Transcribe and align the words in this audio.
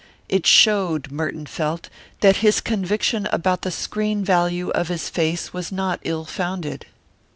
It 0.27 0.47
showed, 0.47 1.11
Merton 1.11 1.45
felt, 1.45 1.87
that 2.21 2.37
his 2.37 2.59
conviction 2.59 3.27
about 3.31 3.61
the 3.61 3.69
screen 3.69 4.25
value 4.25 4.69
of 4.71 4.87
his 4.87 5.09
face 5.09 5.53
was 5.53 5.71
not 5.71 5.99
ill 6.03 6.25
founded. 6.25 6.87